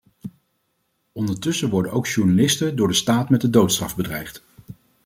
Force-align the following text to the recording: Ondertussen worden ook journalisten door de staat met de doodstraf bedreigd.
Ondertussen 1.11 1.69
worden 1.69 1.91
ook 1.91 2.07
journalisten 2.07 2.75
door 2.75 2.87
de 2.87 2.93
staat 2.93 3.29
met 3.29 3.41
de 3.41 3.49
doodstraf 3.49 3.95
bedreigd. 3.95 4.43